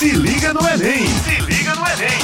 [0.00, 1.06] Se liga no Enem!
[1.06, 2.18] Se liga no Enem!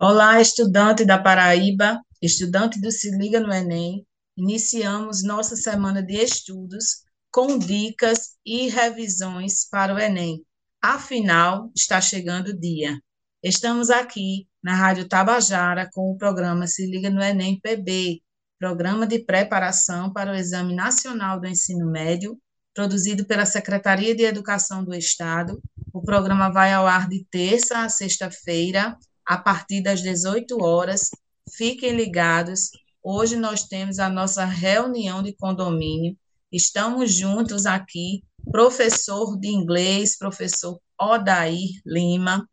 [0.00, 4.04] Olá, estudante da Paraíba, estudante do Se Liga no Enem.
[4.36, 10.44] Iniciamos nossa semana de estudos com dicas e revisões para o Enem.
[10.82, 12.98] Afinal, está chegando o dia.
[13.40, 18.20] Estamos aqui na Rádio Tabajara com o programa Se Liga no Enem PB,
[18.58, 22.36] Programa de Preparação para o Exame Nacional do Ensino Médio,
[22.76, 25.58] produzido pela Secretaria de Educação do Estado.
[25.94, 31.08] O programa vai ao ar de terça a sexta-feira, a partir das 18 horas.
[31.56, 32.70] Fiquem ligados.
[33.02, 36.14] Hoje nós temos a nossa reunião de condomínio.
[36.52, 38.22] Estamos juntos aqui,
[38.52, 42.46] professor de inglês, professor Odair Lima,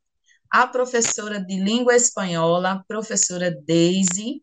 [0.50, 4.42] a professora de língua espanhola, professora Daisy,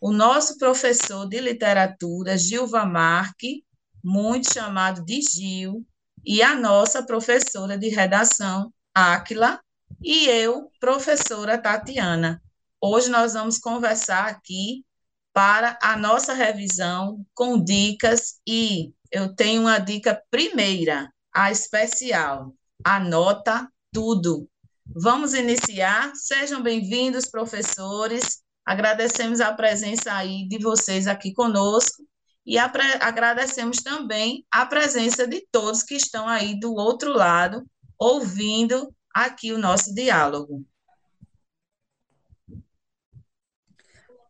[0.00, 3.64] o nosso professor de literatura, Gilva Marque,
[4.02, 5.86] muito chamado de Gil,
[6.24, 9.60] e a nossa professora de redação, Áquila,
[10.02, 12.42] e eu, professora Tatiana.
[12.80, 14.84] Hoje nós vamos conversar aqui
[15.32, 22.54] para a nossa revisão com dicas e eu tenho uma dica primeira, a especial.
[22.84, 24.48] Anota tudo.
[24.86, 26.12] Vamos iniciar.
[26.14, 28.42] Sejam bem-vindos, professores.
[28.64, 32.02] Agradecemos a presença aí de vocês aqui conosco
[32.50, 37.64] e agradecemos também a presença de todos que estão aí do outro lado,
[37.96, 40.66] ouvindo aqui o nosso diálogo.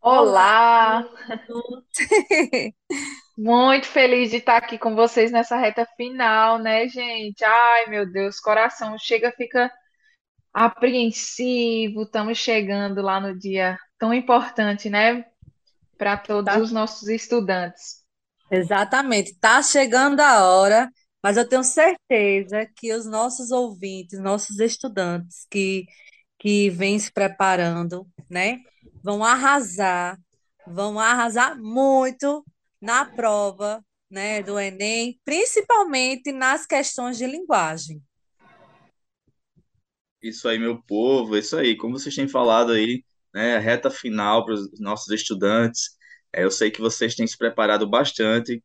[0.02, 1.08] Olá!
[3.38, 7.42] Muito feliz de estar aqui com vocês nessa reta final, né, gente?
[7.42, 9.72] Ai, meu Deus, coração chega, fica
[10.52, 12.02] apreensivo.
[12.02, 15.24] Estamos chegando lá no dia tão importante, né,
[15.96, 16.60] para todos tá.
[16.60, 17.99] os nossos estudantes.
[18.50, 20.90] Exatamente, está chegando a hora,
[21.22, 25.86] mas eu tenho certeza que os nossos ouvintes, nossos estudantes que,
[26.38, 28.60] que vêm se preparando, né,
[29.04, 30.18] vão arrasar,
[30.66, 32.44] vão arrasar muito
[32.80, 38.02] na prova, né, do Enem, principalmente nas questões de linguagem.
[40.22, 41.76] Isso aí, meu povo, isso aí.
[41.76, 45.90] Como vocês têm falado aí, né, reta final para os nossos estudantes.
[46.32, 48.62] É, eu sei que vocês têm se preparado bastante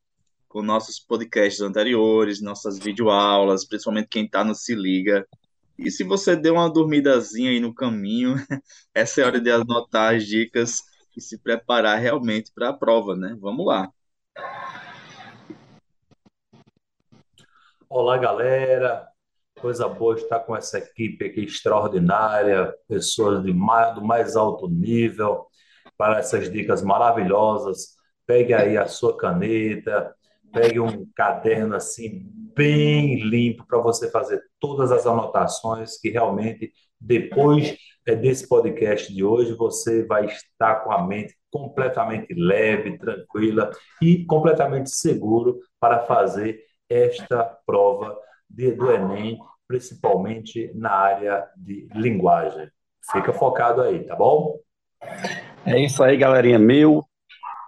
[0.48, 5.28] com nossos podcasts anteriores, nossas videoaulas, principalmente quem está no Se Liga.
[5.78, 8.36] E se você deu uma dormidazinha aí no caminho,
[8.94, 10.82] essa é a hora de anotar as dicas
[11.18, 13.36] e se preparar realmente para a prova, né?
[13.40, 13.90] Vamos lá.
[17.90, 19.08] Olá, galera.
[19.60, 25.48] Coisa boa estar com essa equipe aqui extraordinária, pessoas de mais, do mais alto nível,
[25.98, 27.96] para essas dicas maravilhosas.
[28.26, 30.14] Pegue aí a sua caneta,
[30.52, 37.78] pegue um caderno assim bem limpo para você fazer todas as anotações que realmente depois
[38.08, 44.26] é, desse podcast de hoje você vai estar com a mente completamente leve, tranquila e
[44.26, 48.18] completamente seguro para fazer esta prova
[48.50, 52.70] de, do Enem, principalmente na área de linguagem.
[53.12, 54.60] Fica focado aí, tá bom?
[55.66, 56.60] É isso aí, galerinha.
[56.60, 57.04] Meu,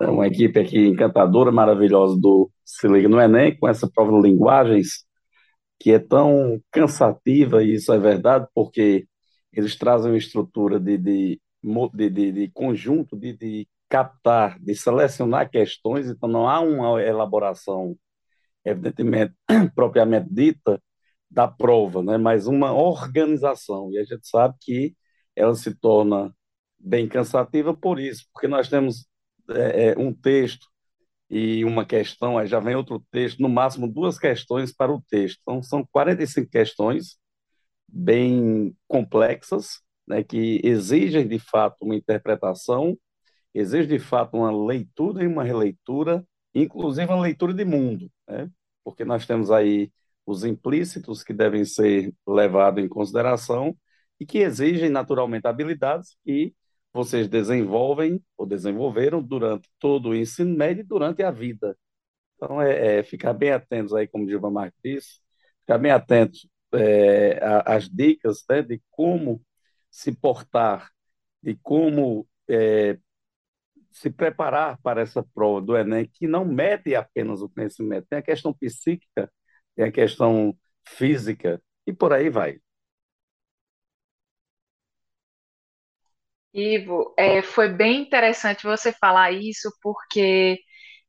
[0.01, 4.29] é uma equipe aqui encantadora, maravilhosa do Se Liga no Enem, com essa prova de
[4.29, 5.05] linguagens
[5.79, 9.07] que é tão cansativa, e isso é verdade, porque
[9.53, 11.41] eles trazem uma estrutura de, de,
[11.93, 17.95] de, de, de conjunto, de, de captar, de selecionar questões, então não há uma elaboração
[18.65, 19.33] evidentemente,
[19.75, 20.81] propriamente dita,
[21.29, 22.17] da prova, né?
[22.17, 23.91] mas uma organização.
[23.91, 24.95] E a gente sabe que
[25.35, 26.33] ela se torna
[26.79, 29.07] bem cansativa por isso, porque nós temos
[29.49, 30.67] é, é um texto
[31.29, 35.39] e uma questão, aí já vem outro texto, no máximo duas questões para o texto.
[35.41, 37.17] Então, são 45 questões
[37.87, 42.97] bem complexas, né, que exigem de fato uma interpretação,
[43.53, 48.09] exigem de fato uma leitura e uma releitura, inclusive uma leitura de mundo.
[48.27, 48.49] Né?
[48.87, 49.91] porque nós temos aí
[50.25, 53.77] os implícitos que devem ser levados em consideração
[54.17, 56.55] e que exigem naturalmente habilidades que
[56.97, 61.77] vocês desenvolvem ou desenvolveram durante todo o ensino médio e durante a vida.
[62.35, 65.21] Então, é, é ficar bem atentos aí, como o Gilva Marques disse,
[65.61, 69.41] ficar bem atentos é, às dicas né, de como
[69.91, 70.91] se portar,
[71.41, 72.97] de como é,
[73.91, 78.23] se preparar para essa prova do Enem, que não mede apenas o conhecimento, tem a
[78.23, 79.31] questão psíquica,
[79.75, 82.59] tem a questão física, e por aí vai.
[86.57, 90.59] Ivo, é, foi bem interessante você falar isso, porque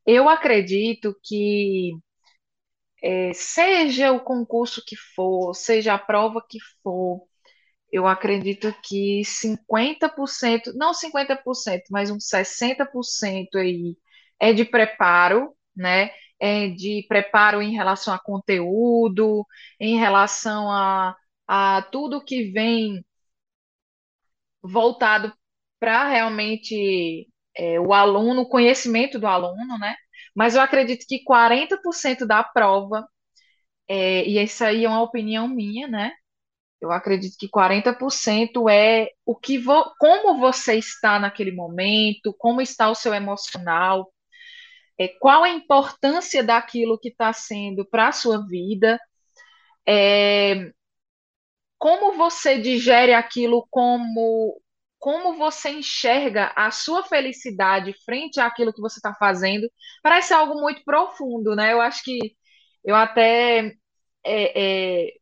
[0.06, 1.92] eu acredito que
[3.02, 7.22] é, seja o concurso que for, seja a prova que for,
[7.92, 13.96] eu acredito que 50%, não 50%, mas uns 60% aí
[14.40, 16.10] é de preparo, né?
[16.40, 19.46] É de preparo em relação a conteúdo,
[19.80, 21.16] em relação a,
[21.48, 23.04] a tudo que vem
[24.62, 25.32] voltado
[25.80, 29.94] para realmente é, o aluno, o conhecimento do aluno, né?
[30.34, 33.06] Mas eu acredito que 40% da prova,
[33.88, 36.12] é, e isso aí é uma opinião minha, né?
[36.80, 42.88] Eu acredito que 40% é o que vo, como você está naquele momento, como está
[42.90, 44.12] o seu emocional,
[44.98, 49.00] é, qual a importância daquilo que está sendo para a sua vida,
[49.86, 50.72] é,
[51.78, 54.60] como você digere aquilo como
[54.98, 59.70] como você enxerga a sua felicidade frente àquilo que você está fazendo,
[60.02, 61.72] parece algo muito profundo, né?
[61.72, 62.18] Eu acho que
[62.84, 63.74] eu até
[64.24, 65.12] é, é,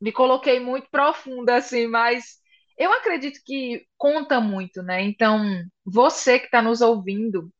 [0.00, 2.36] me coloquei muito profunda, assim, mas
[2.78, 5.02] eu acredito que conta muito, né?
[5.02, 5.42] Então,
[5.84, 7.50] você que está nos ouvindo,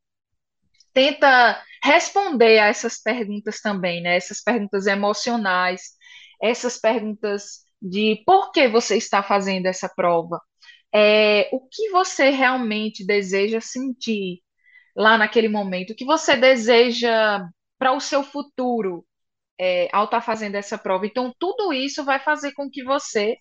[0.93, 4.17] tenta responder a essas perguntas também, né?
[4.17, 5.93] Essas perguntas emocionais,
[6.43, 10.41] essas perguntas de por que você está fazendo essa prova,
[10.98, 14.43] é, o que você realmente deseja sentir
[14.96, 17.46] lá naquele momento, o que você deseja
[17.78, 19.06] para o seu futuro
[19.60, 21.06] é, ao estar tá fazendo essa prova.
[21.06, 23.37] Então, tudo isso vai fazer com que você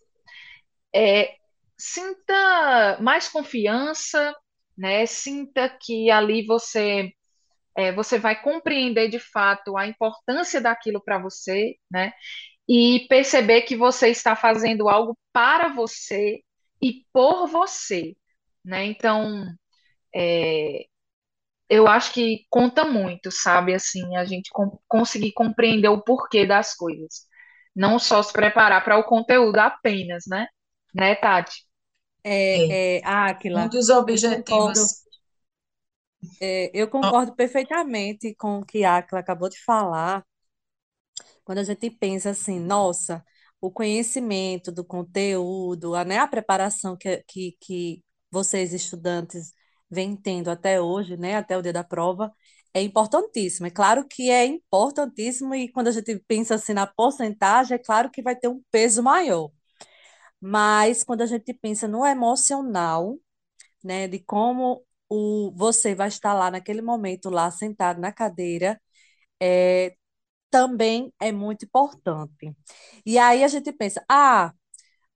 [0.94, 1.34] é,
[1.78, 4.36] sinta mais confiança,
[4.78, 5.06] né?
[5.06, 7.14] Sinta que ali você
[7.78, 12.14] é, você vai compreender de fato a importância daquilo para você, né?
[12.68, 16.42] E perceber que você está fazendo algo para você
[16.82, 18.16] e por você,
[18.64, 18.86] né?
[18.86, 19.46] Então,
[20.16, 20.86] é,
[21.70, 23.74] eu acho que conta muito, sabe?
[23.74, 27.26] Assim, a gente com, conseguir compreender o porquê das coisas.
[27.76, 30.48] Não só se preparar para o conteúdo apenas, né?
[30.94, 31.66] Né, Tati?
[32.24, 35.06] É, é, Áquila, Um dos eu concordo, objetivos.
[36.40, 40.26] é, eu concordo perfeitamente com o que a Áquila acabou de falar.
[41.44, 43.24] Quando a gente pensa assim, nossa,
[43.66, 49.54] o conhecimento do conteúdo, a, né, a preparação que, que, que vocês, estudantes,
[49.90, 52.32] vêm tendo até hoje, né, até o dia da prova,
[52.74, 53.66] é importantíssimo.
[53.68, 58.12] É claro que é importantíssimo e quando a gente pensa assim na porcentagem, é claro
[58.12, 59.50] que vai ter um peso maior.
[60.40, 63.18] Mas quando a gente pensa no emocional,
[63.84, 68.82] né, de como o, você vai estar lá naquele momento, lá sentado na cadeira,
[69.42, 69.96] é,
[70.56, 72.56] também é muito importante.
[73.06, 74.54] E aí a gente pensa, ah,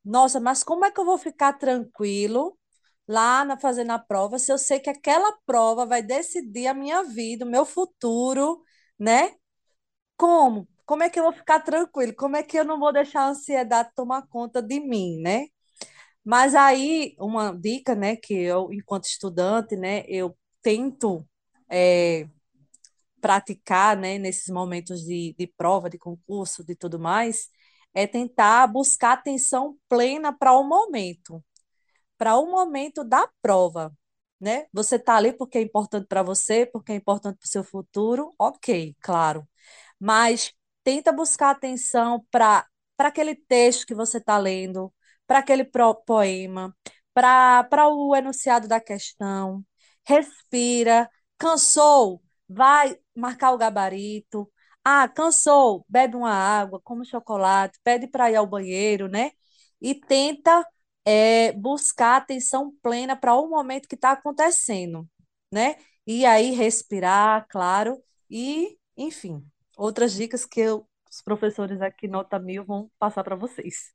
[0.05, 2.57] nossa, mas como é que eu vou ficar tranquilo
[3.07, 7.03] lá na fazendo a prova se eu sei que aquela prova vai decidir a minha
[7.03, 8.61] vida, o meu futuro,
[8.99, 9.33] né?
[10.17, 10.67] Como?
[10.85, 12.15] Como é que eu vou ficar tranquilo?
[12.15, 15.47] Como é que eu não vou deixar a ansiedade tomar conta de mim, né?
[16.23, 21.27] Mas aí, uma dica, né, que eu, enquanto estudante, né, eu tento
[21.71, 22.27] é,
[23.19, 27.49] praticar, né, nesses momentos de, de prova, de concurso, de tudo mais,
[27.93, 31.43] é tentar buscar atenção plena para o momento,
[32.17, 33.93] para o momento da prova,
[34.39, 34.67] né?
[34.73, 38.33] Você está ali porque é importante para você, porque é importante para o seu futuro,
[38.39, 39.47] ok, claro.
[39.99, 42.65] Mas tenta buscar atenção para
[42.99, 44.93] aquele texto que você está lendo,
[45.27, 45.65] para aquele
[46.05, 46.75] poema,
[47.13, 49.63] para o enunciado da questão.
[50.05, 51.09] Respira.
[51.37, 52.21] Cansou?
[52.49, 54.51] Vai marcar o gabarito.
[54.83, 55.85] Ah, cansou?
[55.89, 59.31] Bebe uma água, come chocolate, pede para ir ao banheiro, né?
[59.81, 60.65] E tenta
[61.05, 65.07] é, buscar atenção plena para o momento que está acontecendo,
[65.51, 65.75] né?
[66.07, 69.45] E aí respirar, claro, e, enfim,
[69.77, 73.93] outras dicas que eu, os professores aqui, nota mil, vão passar para vocês.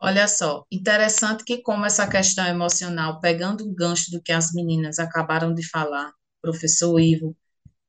[0.00, 4.98] Olha só, interessante que como essa questão emocional, pegando o gancho do que as meninas
[4.98, 7.36] acabaram de falar, professor Ivo,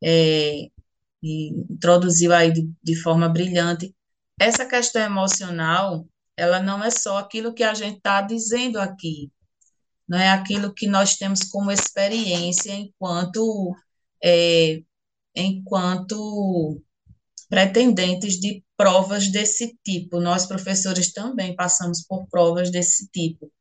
[0.04, 0.70] é,
[1.24, 3.96] introduziu aí de, de forma brilhante,
[4.40, 9.32] essa questão emocional, ela não é só aquilo que a gente está dizendo aqui,
[10.08, 13.76] não é aquilo que nós temos como experiência enquanto
[14.24, 14.82] é,
[15.36, 16.82] enquanto
[17.50, 20.20] pretendentes de provas desse tipo.
[20.20, 23.52] Nós, professores, também passamos por provas desse tipo.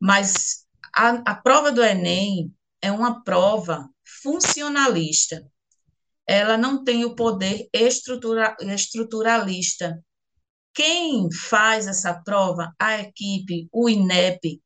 [0.00, 3.88] Mas a, a prova do Enem é uma prova
[4.26, 5.48] funcionalista.
[6.26, 10.02] Ela não tem o poder estrutura, estruturalista.
[10.74, 14.60] Quem faz essa prova, a equipe, o INEP,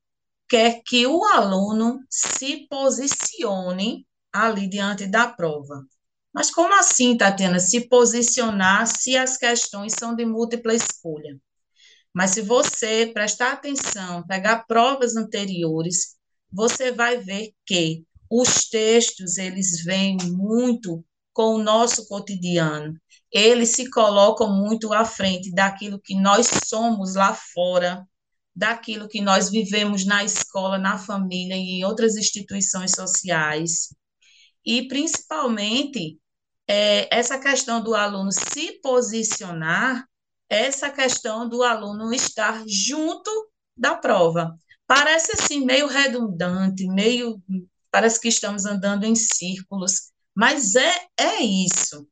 [0.48, 5.84] quer que o aluno se posicione ali diante da prova.
[6.32, 11.38] Mas como assim, Tatiana, se posicionar se as questões são de múltipla escolha?
[12.14, 16.16] Mas se você prestar atenção, pegar provas anteriores,
[16.50, 22.94] você vai ver que os textos, eles vêm muito com o nosso cotidiano.
[23.32, 28.06] Eles se colocam muito à frente daquilo que nós somos lá fora,
[28.54, 33.94] daquilo que nós vivemos na escola, na família e em outras instituições sociais.
[34.64, 36.18] E, principalmente,
[36.68, 40.04] é, essa questão do aluno se posicionar
[40.48, 43.30] essa questão do aluno estar junto
[43.76, 44.54] da prova.
[44.86, 47.40] Parece assim meio redundante, meio
[47.90, 52.06] parece que estamos andando em círculos, mas é é isso.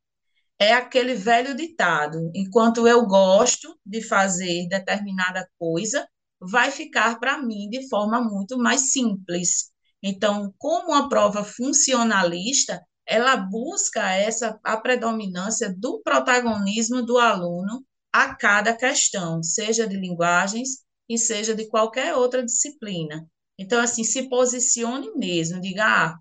[0.58, 6.06] É aquele velho ditado: enquanto eu gosto de fazer determinada coisa,
[6.40, 9.70] vai ficar para mim de forma muito mais simples.
[10.02, 18.34] Então, como uma prova funcionalista, ela busca essa a predominância do protagonismo do aluno a
[18.34, 23.26] cada questão, seja de linguagens e seja de qualquer outra disciplina.
[23.58, 26.18] Então, assim, se posicione mesmo, diga, ah,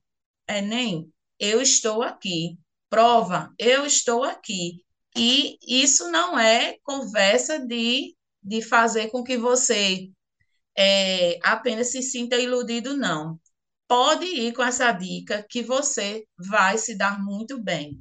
[0.50, 2.58] Enem, eu estou aqui.
[2.89, 4.84] Prova, eu estou aqui.
[5.15, 10.10] E isso não é conversa de, de fazer com que você
[10.77, 13.39] é, apenas se sinta iludido, não.
[13.88, 18.00] Pode ir com essa dica que você vai se dar muito bem.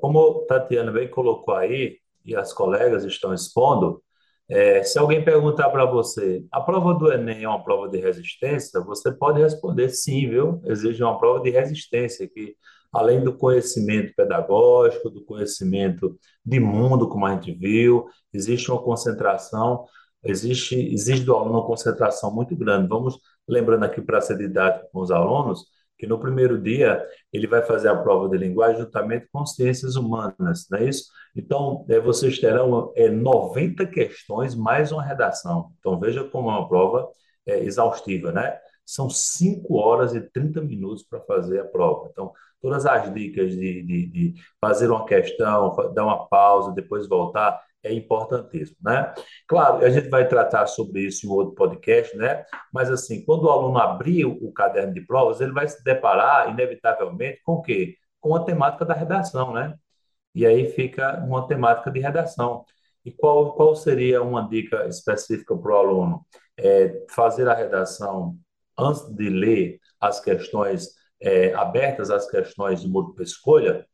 [0.00, 4.02] Como Tatiana bem colocou aí, e as colegas estão expondo,
[4.50, 8.80] é, se alguém perguntar para você, a prova do Enem é uma prova de resistência,
[8.80, 10.60] você pode responder sim, viu?
[10.64, 12.56] Exige uma prova de resistência, que
[12.92, 19.84] além do conhecimento pedagógico, do conhecimento de mundo, como a gente viu, existe uma concentração,
[20.24, 22.88] existe, exige do aluno uma concentração muito grande.
[22.88, 25.64] Vamos lembrando aqui para ser didático com os alunos,
[26.00, 30.66] que no primeiro dia ele vai fazer a prova de linguagem juntamente com ciências humanas,
[30.70, 31.04] não é isso?
[31.36, 35.70] Então, é, vocês terão é, 90 questões mais uma redação.
[35.78, 37.06] Então, veja como é uma prova
[37.46, 38.58] é, exaustiva, né?
[38.84, 42.08] São 5 horas e 30 minutos para fazer a prova.
[42.10, 47.60] Então, todas as dicas de, de, de fazer uma questão, dar uma pausa, depois voltar,
[47.82, 49.12] é importantíssimo, né?
[49.48, 52.44] Claro, a gente vai tratar sobre isso em outro podcast, né?
[52.72, 57.40] Mas assim, quando o aluno abrir o caderno de provas, ele vai se deparar inevitavelmente
[57.44, 57.96] com o quê?
[58.20, 59.74] Com a temática da redação, né?
[60.34, 62.64] E aí fica uma temática de redação.
[63.04, 66.26] E qual, qual seria uma dica específica para o aluno?
[66.56, 68.36] É fazer a redação
[68.78, 73.86] antes de ler as questões é, abertas, as questões de múltipla escolha,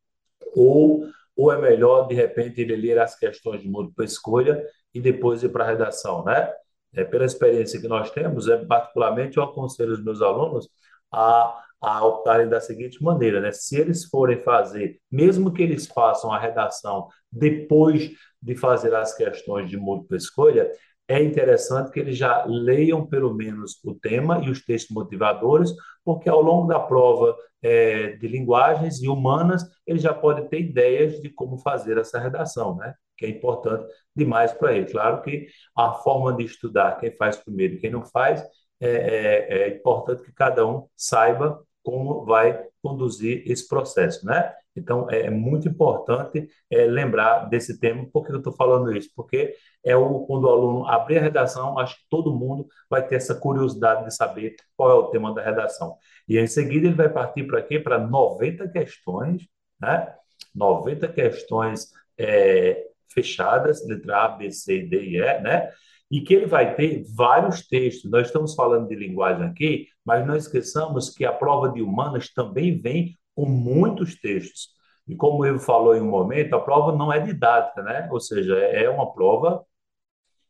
[0.54, 4.64] ou ou é melhor, de repente, ele ler as questões de múltipla escolha
[4.94, 6.50] e depois ir para a redação, né?
[6.94, 10.66] É, pela experiência que nós temos, é, particularmente eu aconselho os meus alunos
[11.12, 13.52] a, a optarem da seguinte maneira, né?
[13.52, 19.68] Se eles forem fazer, mesmo que eles façam a redação depois de fazer as questões
[19.68, 20.70] de múltipla escolha,
[21.08, 25.72] é interessante que eles já leiam pelo menos o tema e os textos motivadores,
[26.04, 31.20] porque ao longo da prova é, de linguagens e humanas, ele já pode ter ideias
[31.20, 32.94] de como fazer essa redação, né?
[33.16, 34.86] que é importante demais para ele.
[34.86, 35.46] Claro que
[35.76, 38.42] a forma de estudar, quem faz primeiro e quem não faz,
[38.80, 44.52] é, é, é importante que cada um saiba como vai conduzir esse processo, né?
[44.78, 48.06] Então, é muito importante é, lembrar desse tema.
[48.12, 49.10] Por que eu estou falando isso?
[49.14, 49.54] Porque
[49.84, 53.34] é o, quando o aluno abrir a redação, acho que todo mundo vai ter essa
[53.34, 55.96] curiosidade de saber qual é o tema da redação.
[56.28, 57.78] E em seguida ele vai partir para quê?
[57.78, 59.46] Para 90 questões,
[59.80, 60.12] né?
[60.54, 65.70] 90 questões é, fechadas, letra A, B, C, D e E, né?
[66.10, 68.10] E que ele vai ter vários textos.
[68.10, 72.80] Nós estamos falando de linguagem aqui, mas não esqueçamos que a prova de humanas também
[72.80, 74.70] vem com muitos textos.
[75.06, 78.08] E como o Ivo falou em um momento, a prova não é didática, né?
[78.10, 79.64] Ou seja, é uma prova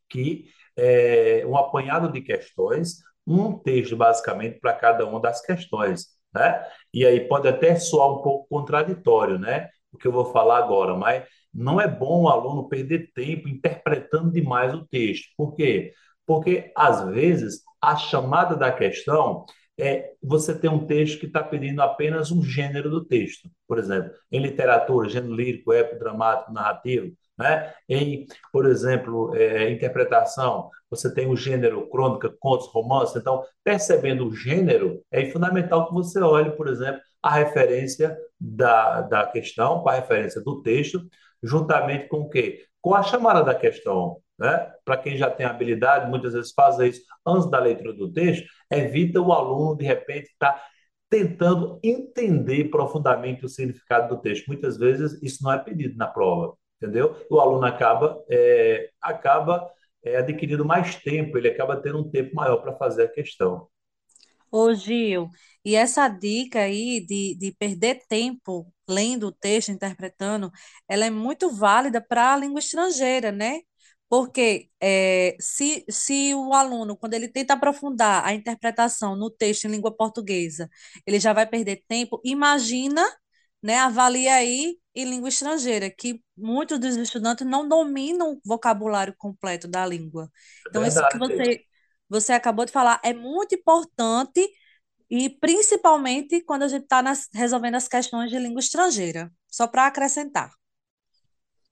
[0.09, 6.65] que é um apanhado de questões, um texto basicamente para cada uma das questões, né?
[6.93, 9.69] E aí pode até soar um pouco contraditório, né?
[9.91, 14.31] O que eu vou falar agora, mas não é bom o aluno perder tempo interpretando
[14.31, 15.27] demais o texto.
[15.35, 15.93] Por quê?
[16.25, 19.45] Porque às vezes a chamada da questão
[19.77, 23.49] é você tem um texto que está pedindo apenas um gênero do texto.
[23.67, 27.15] Por exemplo, em literatura, gênero lírico, épico, dramático, narrativo.
[27.37, 27.73] Né?
[27.87, 33.15] Em, por exemplo, é, interpretação, você tem o gênero crônica, contos, romances.
[33.15, 39.27] Então, percebendo o gênero, é fundamental que você olhe, por exemplo, a referência da, da
[39.27, 41.05] questão, com a referência do texto,
[41.43, 42.65] juntamente com o quê?
[42.81, 44.17] Com a chamada da questão.
[44.37, 44.71] Né?
[44.85, 49.19] Para quem já tem habilidade, muitas vezes faz isso antes da leitura do texto, evita
[49.19, 50.63] o aluno, de repente, estar tá
[51.09, 54.47] tentando entender profundamente o significado do texto.
[54.47, 57.15] Muitas vezes isso não é pedido na prova, entendeu?
[57.29, 59.71] O aluno acaba, é, acaba
[60.03, 63.67] é, adquirindo mais tempo, ele acaba tendo um tempo maior para fazer a questão.
[64.51, 65.29] Ô, Gil,
[65.63, 70.49] e essa dica aí de, de perder tempo lendo o texto, interpretando,
[70.87, 73.59] ela é muito válida para a língua estrangeira, né?
[74.09, 79.71] Porque é, se, se o aluno, quando ele tenta aprofundar a interpretação no texto em
[79.71, 80.69] língua portuguesa,
[81.05, 83.03] ele já vai perder tempo, imagina,
[83.61, 89.67] né, avalia aí em língua estrangeira, que muitos dos estudantes não dominam o vocabulário completo
[89.67, 90.31] da língua.
[90.67, 91.61] Então, isso que você,
[92.09, 94.47] você acabou de falar é muito importante
[95.09, 100.51] e principalmente quando a gente está resolvendo as questões de língua estrangeira, só para acrescentar.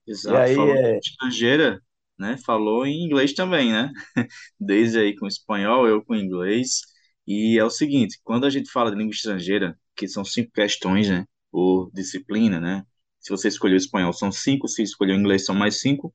[0.06, 0.98] Exato, aí, falou é...
[0.98, 1.82] estrangeira,
[2.18, 2.36] né?
[2.44, 3.92] Falou em inglês também, né?
[4.60, 6.82] Desde aí com espanhol, eu com inglês.
[7.26, 11.08] E é o seguinte, quando a gente fala de língua estrangeira, que são cinco questões,
[11.08, 11.26] né?
[11.50, 12.84] Por disciplina, né?
[13.20, 14.68] Se você escolheu espanhol, são cinco.
[14.68, 16.14] Se escolheu inglês, são mais cinco.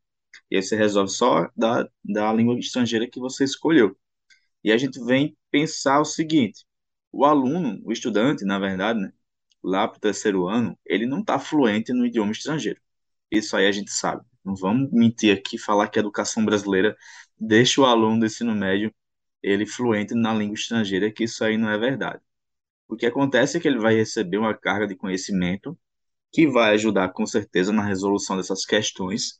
[0.49, 3.97] E aí você resolve só da, da língua estrangeira que você escolheu.
[4.63, 6.65] E a gente vem pensar o seguinte:
[7.11, 9.11] o aluno, o estudante, na verdade, né,
[9.63, 12.81] lá para o terceiro ano, ele não está fluente no idioma estrangeiro.
[13.31, 14.25] Isso aí a gente sabe.
[14.43, 16.95] Não vamos mentir aqui falar que a educação brasileira
[17.39, 18.93] deixa o aluno do ensino médio
[19.41, 22.21] ele fluente na língua estrangeira, que isso aí não é verdade.
[22.87, 25.77] O que acontece é que ele vai receber uma carga de conhecimento
[26.31, 29.39] que vai ajudar com certeza na resolução dessas questões.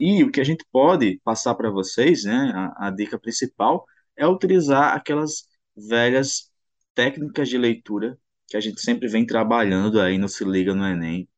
[0.00, 4.26] E o que a gente pode passar para vocês, né, a, a dica principal é
[4.26, 6.50] utilizar aquelas velhas
[6.94, 11.28] técnicas de leitura que a gente sempre vem trabalhando aí no Se Liga no Enem.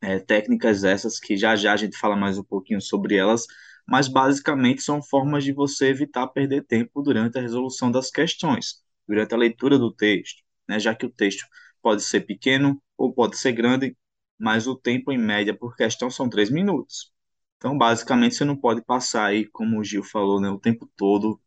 [0.00, 3.46] É, técnicas essas que já já a gente fala mais um pouquinho sobre elas,
[3.86, 9.34] mas basicamente são formas de você evitar perder tempo durante a resolução das questões, durante
[9.34, 11.44] a leitura do texto, né, já que o texto
[11.82, 13.96] pode ser pequeno ou pode ser grande,
[14.38, 17.12] mas o tempo em média por questão são três minutos.
[17.56, 21.40] Então, basicamente, você não pode passar aí, como o Gil falou, né, o tempo todo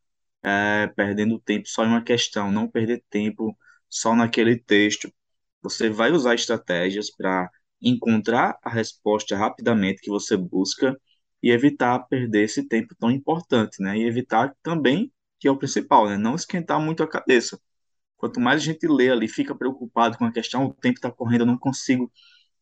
[0.44, 3.58] é, perdendo tempo só em uma questão, não perder tempo
[3.90, 5.12] só naquele texto.
[5.62, 7.50] Você vai usar estratégias para
[7.82, 11.00] encontrar a resposta rapidamente que você busca
[11.42, 13.98] e evitar perder esse tempo tão importante, né?
[13.98, 16.18] E evitar também, que é o principal, né?
[16.18, 17.60] Não esquentar muito a cabeça.
[18.18, 21.42] Quanto mais a gente lê ali, fica preocupado com a questão, o tempo está correndo,
[21.42, 22.12] eu não consigo.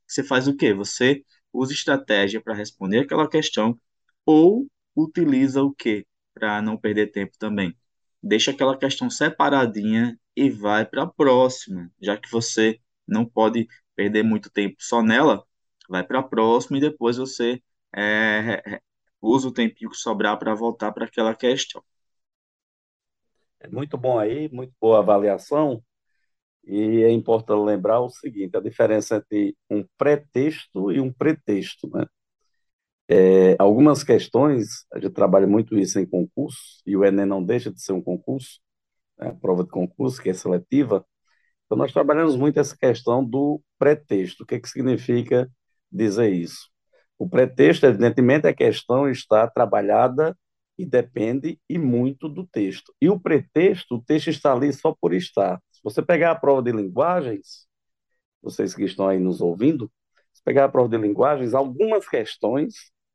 [0.07, 0.73] Você faz o quê?
[0.73, 3.79] Você usa estratégia para responder aquela questão
[4.25, 6.05] ou utiliza o quê?
[6.33, 7.75] para não perder tempo também.
[8.23, 13.67] Deixa aquela questão separadinha e vai para a próxima, já que você não pode
[13.99, 15.43] perder muito tempo só nela,
[15.89, 17.61] vai para a próxima e depois você
[17.93, 18.79] é,
[19.21, 21.83] usa o tempinho que sobrar para voltar para aquela questão.
[23.59, 25.83] É muito bom aí, muito boa avaliação.
[26.63, 31.89] E é importante lembrar o seguinte: a diferença entre um pré-texto e um pretexto.
[31.89, 32.05] Né?
[33.09, 37.69] É, algumas questões, a gente trabalha muito isso em concurso, e o Enem não deixa
[37.69, 38.61] de ser um concurso,
[39.17, 41.05] né, prova de concurso, que é seletiva.
[41.69, 44.41] Então, nós trabalhamos muito essa questão do pretexto.
[44.43, 45.47] O que, é que significa
[45.91, 46.67] dizer isso?
[47.15, 50.35] O pretexto, evidentemente, a questão está trabalhada
[50.79, 52.91] e depende e muito do texto.
[52.99, 55.61] E o pretexto, o texto está ali só por estar.
[55.71, 57.67] Se você pegar a prova de linguagens,
[58.41, 59.91] vocês que estão aí nos ouvindo,
[60.33, 62.73] se pegar a prova de linguagens, algumas questões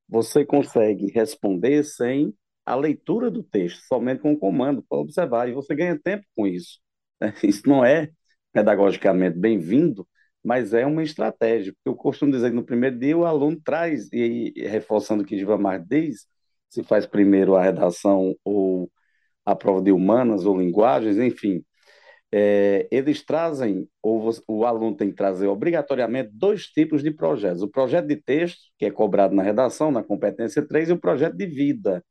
[0.09, 2.33] você consegue responder sem
[2.65, 6.47] a leitura do texto, somente com o comando, para observar, e você ganha tempo com
[6.47, 6.79] isso.
[7.43, 8.13] Isso não é
[8.55, 10.07] pedagogicamente bem-vindo,
[10.43, 14.09] mas é uma estratégia, porque eu costumo dizer que no primeiro dia o aluno traz,
[14.13, 16.29] e, reforçando o que Gilmar diz,
[16.71, 18.91] se faz primeiro a redação ou
[19.45, 21.65] a prova de humanas ou linguagens, enfim,
[22.33, 27.63] é, eles trazem, ou o aluno tem que trazer obrigatoriamente dois tipos de projetos.
[27.63, 31.37] O projeto de texto, que é cobrado na redação, na competência 3, e o projeto
[31.37, 32.05] de vida,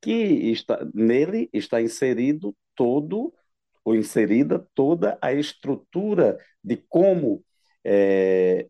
[0.00, 0.12] que
[0.52, 3.32] está, nele está inserido todo,
[3.84, 7.44] ou inserida toda a estrutura de como
[7.84, 8.68] é,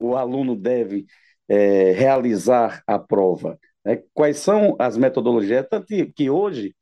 [0.00, 1.06] o aluno deve
[1.48, 3.58] é, realizar a prova.
[3.84, 4.02] Né?
[4.14, 5.66] Quais são as metodologias?
[5.68, 6.74] Tanto que hoje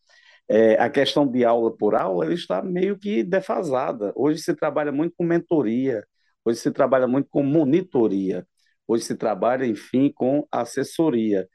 [0.48, 4.12] é, a questão de aula por aula está meio que defasada.
[4.16, 6.06] Hoje se trabalha muito com mentoria,
[6.44, 8.46] hoje se trabalha muito com monitoria,
[8.86, 11.48] hoje se trabalha, enfim, com assessoria.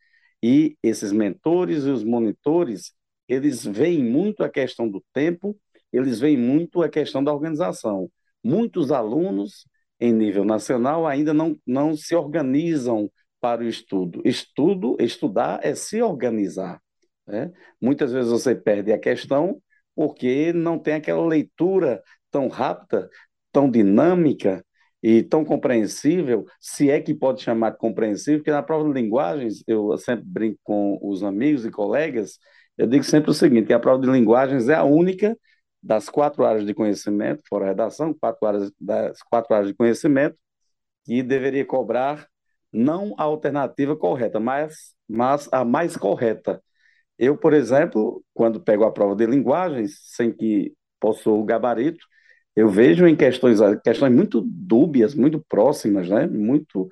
[0.43, 2.93] E esses mentores e os monitores,
[3.28, 5.58] eles veem muito a questão do tempo,
[5.91, 8.10] eles veem muito a questão da organização.
[8.43, 9.65] Muitos alunos,
[9.99, 14.21] em nível nacional, ainda não, não se organizam para o estudo.
[14.25, 16.82] Estudo, estudar é se organizar.
[17.27, 17.51] Né?
[17.80, 19.62] Muitas vezes você perde a questão
[19.95, 22.01] porque não tem aquela leitura
[22.32, 23.10] tão rápida
[23.51, 24.63] tão dinâmica
[25.04, 29.63] e tão compreensível, se é que pode chamar de compreensível, porque na prova de linguagens,
[29.67, 32.38] eu sempre brinco com os amigos e colegas,
[32.77, 35.38] eu digo sempre o seguinte, que a prova de linguagens é a única
[35.81, 40.37] das quatro áreas de conhecimento, fora a redação, quatro áreas, das quatro áreas de conhecimento,
[41.05, 42.27] que deveria cobrar
[42.71, 46.61] não a alternativa correta, mas, mas a mais correta.
[47.17, 52.05] Eu, por exemplo, quando pego a prova de linguagens, sem que possua o gabarito,
[52.55, 56.27] eu vejo em questões, questões muito dúbias, muito próximas, né?
[56.27, 56.89] Muito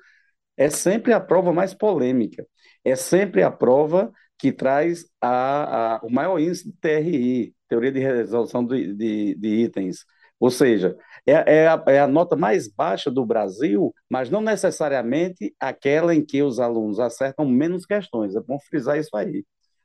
[0.56, 2.46] é sempre a prova mais polêmica.
[2.84, 8.00] É sempre a prova que traz a, a o maior índice de TRI, teoria de
[8.00, 10.04] resolução de, de, de itens.
[10.40, 15.54] Ou seja, é, é, a, é a nota mais baixa do Brasil, mas não necessariamente
[15.60, 18.34] aquela em que os alunos acertam menos questões.
[18.34, 19.44] É bom frisar isso aí.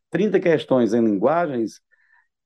[0.10, 1.82] 30 questões em linguagens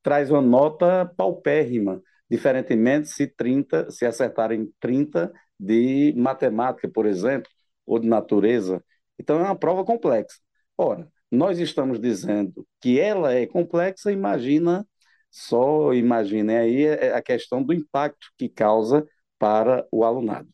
[0.03, 7.49] traz uma nota paupérrima, diferentemente se 30, se acertarem 30 de matemática, por exemplo,
[7.85, 8.83] ou de natureza.
[9.19, 10.37] Então é uma prova complexa.
[10.77, 14.87] Ora, nós estamos dizendo que ela é complexa, imagina
[15.31, 19.07] só imagine aí é, a questão do impacto que causa
[19.39, 20.49] para o alunado.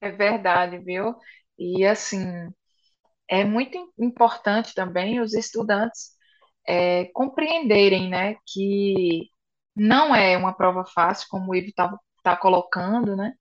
[0.00, 1.14] É verdade, viu?
[1.58, 2.18] E assim,
[3.28, 6.12] é muito importante também os estudantes
[6.68, 9.30] é, compreenderem, né, que
[9.76, 13.32] não é uma prova fácil, como o Ivo está tá colocando, né?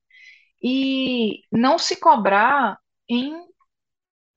[0.64, 2.78] E não se cobrar
[3.10, 3.34] em,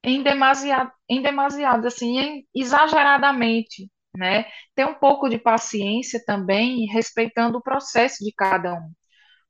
[0.02, 4.46] em demasiado, em demasiado, assim, em, exageradamente, né?
[4.74, 8.92] Ter um pouco de paciência também, respeitando o processo de cada um.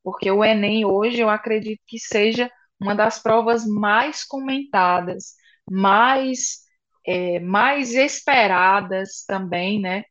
[0.03, 5.35] Porque o Enem hoje eu acredito que seja uma das provas mais comentadas,
[5.69, 6.59] mais,
[7.05, 10.03] é, mais esperadas também, né?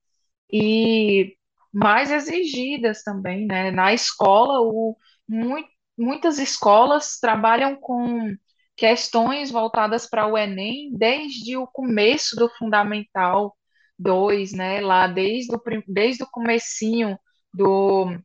[0.53, 1.37] E
[1.73, 3.71] mais exigidas também, né?
[3.71, 4.97] Na escola, o,
[5.29, 8.35] muito, muitas escolas trabalham com
[8.77, 13.56] questões voltadas para o Enem desde o começo do fundamental,
[13.99, 17.19] 2, né, lá desde o, desde o comecinho
[17.53, 18.19] do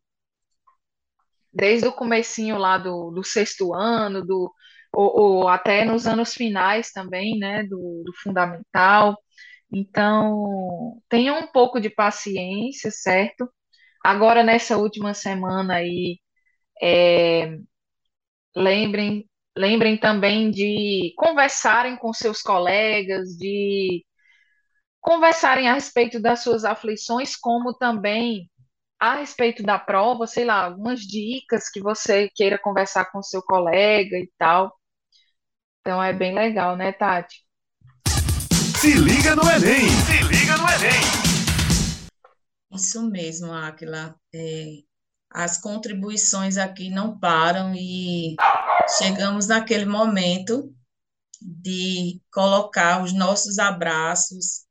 [1.54, 4.54] desde o comecinho lá do, do sexto ano, do,
[4.94, 9.18] ou, ou, até nos anos finais também, né, do, do fundamental.
[9.72, 13.50] Então, tenham um pouco de paciência, certo?
[14.04, 16.20] Agora, nessa última semana aí,
[16.82, 17.58] é,
[18.56, 24.06] lembrem, lembrem também de conversarem com seus colegas, de
[25.02, 28.50] conversarem a respeito das suas aflições, como também
[29.00, 34.16] a respeito da prova, sei lá, algumas dicas que você queira conversar com seu colega
[34.16, 34.72] e tal.
[35.82, 37.44] Então é bem legal, né, Tati?
[38.80, 39.90] Se liga no Enem!
[39.90, 41.22] Se liga no Enem!
[42.72, 44.16] Isso mesmo, Aquila.
[44.34, 44.66] É,
[45.32, 48.36] as contribuições aqui não param e
[49.00, 50.72] chegamos naquele momento
[51.42, 54.66] de colocar os nossos abraços,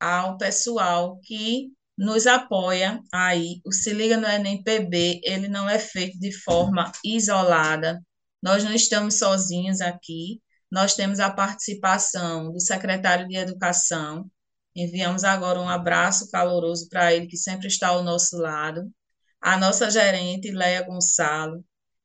[0.00, 3.60] ao pessoal que nos apoia aí.
[3.64, 8.02] O Se Liga no Enem PB, ele não é feito de forma isolada.
[8.42, 10.40] Nós não estamos sozinhos aqui.
[10.70, 14.30] Nós temos a participação do secretário de Educação.
[14.74, 18.90] Enviamos agora um abraço caloroso para ele, que sempre está ao nosso lado.
[19.40, 21.64] A nossa gerente, Leia Gonçalo.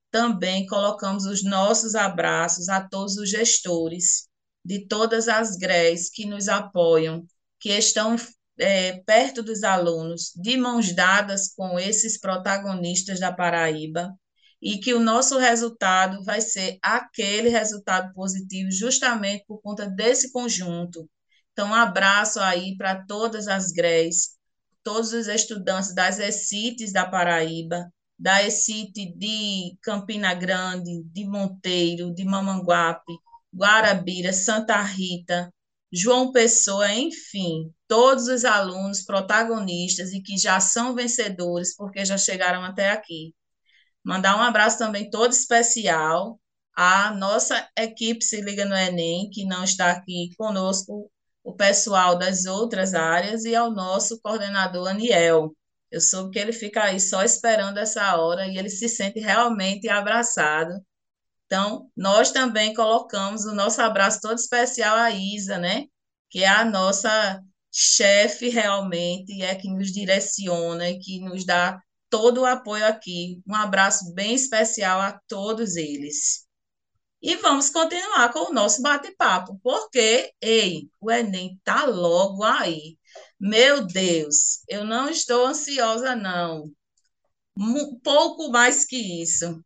[0.10, 4.30] Também colocamos os nossos abraços a todos os gestores
[4.64, 7.26] de todas as GREs que nos apoiam
[7.62, 8.16] que estão
[8.60, 14.14] é, perto dos alunos, de mãos dadas com esses protagonistas da Paraíba,
[14.62, 21.10] e que o nosso resultado vai ser aquele resultado positivo, justamente por conta desse conjunto.
[21.54, 24.38] Então, um abraço aí para todas as GREs,
[24.84, 32.24] todos os estudantes das ECITES da Paraíba, da ECIT de Campina Grande, de Monteiro, de
[32.24, 33.14] Mamanguape,
[33.54, 35.52] Guarabira, Santa Rita,
[35.94, 42.64] João Pessoa, enfim, todos os alunos protagonistas e que já são vencedores porque já chegaram
[42.64, 43.36] até aqui.
[44.04, 46.40] Mandar um abraço também todo especial
[46.74, 51.12] à nossa equipe Se Liga no Enem, que não está aqui conosco,
[51.44, 55.56] o pessoal das outras áreas e ao nosso coordenador Aniel.
[55.92, 59.90] Eu soube que ele fica aí só esperando essa hora e ele se sente realmente
[59.90, 60.74] abraçado
[61.52, 65.86] então, nós também colocamos o nosso abraço todo especial à Isa, né?
[66.30, 71.78] Que é a nossa chefe realmente, e é que nos direciona e que nos dá
[72.10, 73.42] todo o apoio aqui.
[73.46, 76.46] Um abraço bem especial a todos eles.
[77.22, 82.98] E vamos continuar com o nosso bate-papo, porque, ei, o Enem tá logo aí.
[83.38, 86.72] Meu Deus, eu não estou ansiosa, não.
[87.58, 89.62] um pouco mais que isso.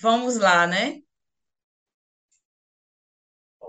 [0.00, 1.00] Vamos lá, né?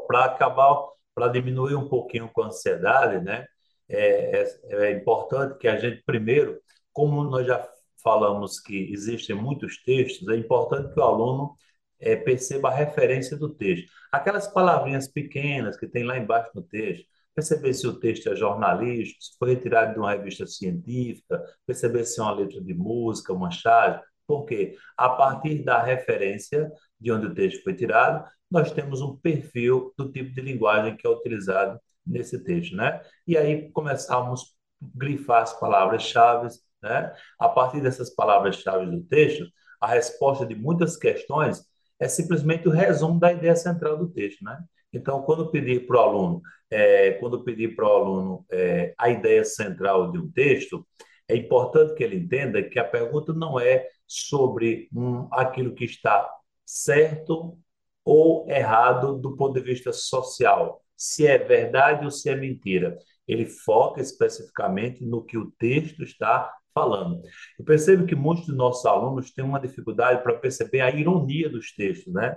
[0.07, 0.75] Para acabar,
[1.13, 3.45] para diminuir um pouquinho com a ansiedade, né?
[3.87, 6.59] É, é, é importante que a gente, primeiro,
[6.93, 7.67] como nós já
[8.03, 11.55] falamos que existem muitos textos, é importante que o aluno
[11.99, 13.91] é, perceba a referência do texto.
[14.11, 19.23] Aquelas palavrinhas pequenas que tem lá embaixo no texto, perceber se o texto é jornalístico,
[19.23, 23.51] se foi retirado de uma revista científica, perceber se é uma letra de música, uma
[23.51, 24.01] charge.
[24.29, 29.91] Porque a partir da referência de onde o texto foi tirado, nós temos um perfil
[29.97, 33.01] do tipo de linguagem que é utilizado nesse texto, né?
[33.25, 36.47] E aí começamos a grifar as palavras-chave,
[36.79, 37.11] né?
[37.39, 39.47] A partir dessas palavras-chave do texto,
[39.81, 41.65] a resposta de muitas questões
[41.99, 44.63] é simplesmente o resumo da ideia central do texto, né?
[44.93, 49.43] Então, quando pedir para o aluno, é, quando pedir para o aluno é, a ideia
[49.43, 50.85] central de um texto,
[51.29, 56.27] é importante que ele entenda que a pergunta não é sobre um, aquilo que está
[56.65, 57.57] certo
[58.03, 62.97] ou errado do ponto de vista social, se é verdade ou se é mentira.
[63.27, 67.21] Ele foca especificamente no que o texto está falando.
[67.59, 71.71] Eu percebo que muitos dos nossos alunos têm uma dificuldade para perceber a ironia dos
[71.75, 72.35] textos, né?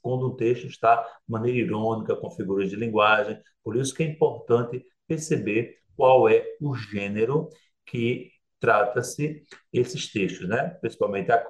[0.00, 3.38] Quando um texto está de maneira irônica, com figuras de linguagem.
[3.64, 7.48] Por isso que é importante perceber qual é o gênero
[7.86, 10.76] que trata-se esses textos, né?
[10.80, 11.42] Principalmente a,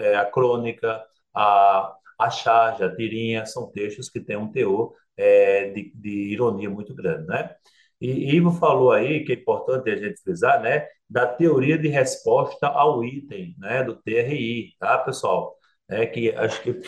[0.00, 1.02] é, a crônica,
[1.34, 6.70] a, a charge, a tirinha, são textos que têm um teor é, de, de ironia
[6.70, 7.54] muito grande, né?
[8.00, 12.68] E Ivo falou aí que é importante a gente frisar, né, da teoria de resposta
[12.68, 15.56] ao item, né, do TRI, tá, pessoal?
[15.88, 16.80] É que acho que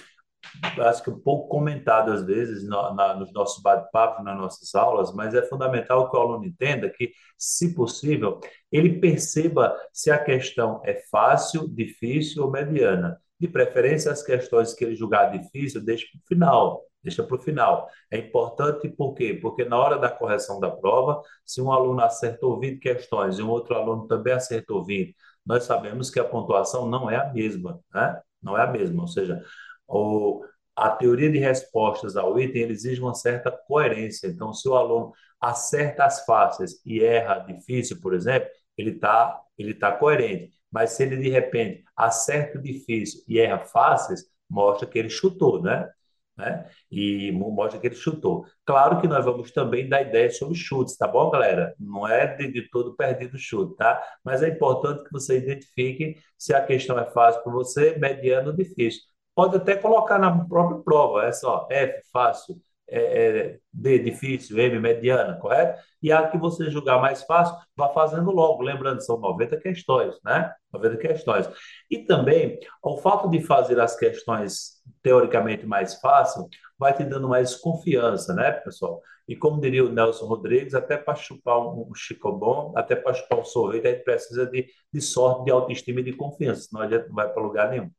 [0.80, 5.34] acho que um pouco comentado às vezes na, nos nossos bate-papos, nas nossas aulas, mas
[5.34, 10.94] é fundamental que o aluno entenda que, se possível, ele perceba se a questão é
[11.10, 13.20] fácil, difícil ou mediana.
[13.38, 17.40] De preferência, as questões que ele julgar difícil, deixe para o final, deixa para o
[17.40, 17.88] final.
[18.10, 19.38] É importante por quê?
[19.40, 23.48] Porque na hora da correção da prova, se um aluno acertou 20 questões e um
[23.48, 28.20] outro aluno também acertou 20, nós sabemos que a pontuação não é a mesma, né?
[28.42, 29.42] Não é a mesma, ou seja,
[29.86, 30.44] o,
[30.76, 34.28] a teoria de respostas ao item exige uma certa coerência.
[34.28, 38.48] Então, se o aluno acerta as fáceis e erra difícil, por exemplo,
[38.80, 40.58] ele está ele tá coerente.
[40.70, 45.88] Mas se ele, de repente, acerta difícil e erra fáceis, mostra que ele chutou, né?
[46.36, 46.66] né?
[46.90, 48.46] E mostra que ele chutou.
[48.64, 51.74] Claro que nós vamos também dar ideias sobre chutes, tá bom, galera?
[51.78, 54.02] Não é de, de todo perdido chute, tá?
[54.24, 58.56] Mas é importante que você identifique se a questão é fácil para você, mediano ou
[58.56, 59.02] difícil.
[59.34, 64.80] Pode até colocar na própria prova, é só F, fácil, é, é, D, difícil, M,
[64.80, 65.80] mediana, correto?
[66.02, 68.62] E a que você julgar mais fácil, vá fazendo logo.
[68.62, 70.52] Lembrando, são 90 questões, né?
[70.72, 71.48] 90 questões.
[71.90, 76.48] E também, o fato de fazer as questões teoricamente mais fácil,
[76.78, 79.00] vai te dando mais confiança, né, pessoal?
[79.28, 83.38] E como diria o Nelson Rodrigues, até para chupar um, um bom, até para chupar
[83.38, 86.88] um sorvete, a gente precisa de, de sorte, de autoestima e de confiança, senão a
[86.88, 87.90] gente não vai para lugar nenhum.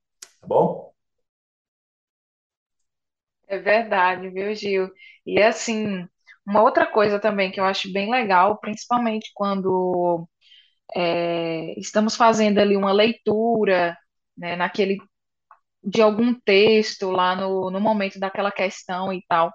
[0.41, 0.90] Tá bom?
[3.51, 4.89] É verdade, viu, Gil?
[5.25, 6.07] E assim,
[6.47, 10.27] uma outra coisa também que eu acho bem legal, principalmente quando
[10.95, 13.97] é, estamos fazendo ali uma leitura,
[14.37, 14.99] né, naquele
[15.83, 19.53] de algum texto lá no, no momento daquela questão e tal.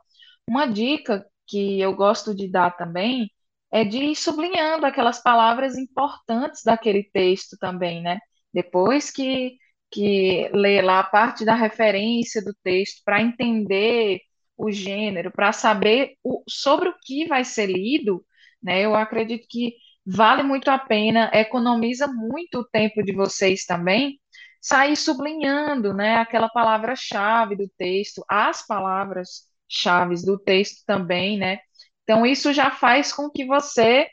[0.49, 3.31] Uma dica que eu gosto de dar também
[3.73, 8.19] é de ir sublinhando aquelas palavras importantes daquele texto também, né?
[8.53, 9.57] Depois que
[9.97, 14.21] que lê lá a parte da referência do texto para entender
[14.57, 18.25] o gênero, para saber o, sobre o que vai ser lido,
[18.63, 18.83] né?
[18.83, 24.21] Eu acredito que vale muito a pena, economiza muito o tempo de vocês também,
[24.61, 31.61] sair sublinhando, né, aquela palavra-chave do texto, as palavras-chave do texto também, né?
[32.03, 34.09] Então isso já faz com que você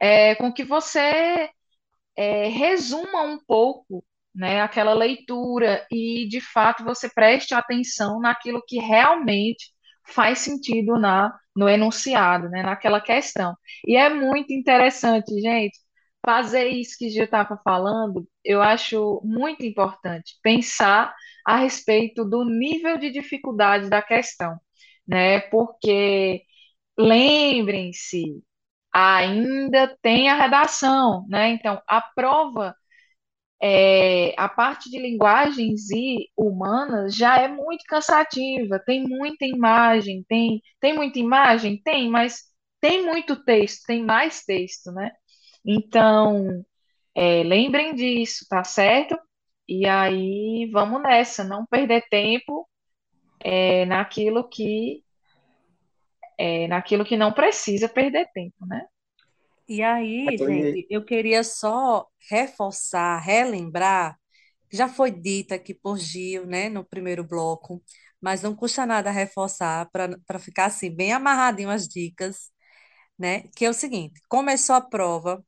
[0.00, 1.50] é, com que você
[2.16, 4.04] é, resuma um pouco
[4.38, 9.66] né, aquela leitura e, de fato, você preste atenção naquilo que realmente
[10.06, 13.54] faz sentido na, no enunciado, né, naquela questão.
[13.86, 15.76] E é muito interessante, gente,
[16.24, 21.14] fazer isso que Gil estava falando, eu acho muito importante, pensar
[21.46, 24.56] a respeito do nível de dificuldade da questão,
[25.06, 26.42] né, porque
[26.98, 28.42] lembrem-se,
[28.92, 32.74] ainda tem a redação, né, então a prova
[33.62, 40.62] é, a parte de linguagens e humanas já é muito cansativa, tem muita imagem, tem,
[40.80, 41.80] tem muita imagem?
[41.82, 42.44] Tem, mas
[42.80, 45.10] tem muito texto, tem mais texto, né?
[45.64, 46.64] Então,
[47.16, 49.18] É, lembrem disso, tá certo?
[49.68, 52.68] E aí vamos nessa, não perder tempo
[53.40, 55.02] é, naquilo que
[56.38, 58.86] é, naquilo que não precisa perder tempo, né?
[59.68, 64.18] E aí, gente, eu queria só reforçar, relembrar,
[64.70, 67.82] que já foi dito aqui por Gil, né, no primeiro bloco,
[68.20, 72.50] mas não custa nada reforçar para ficar assim, bem amarradinho as dicas,
[73.18, 73.42] né?
[73.56, 75.44] Que é o seguinte: começou a prova,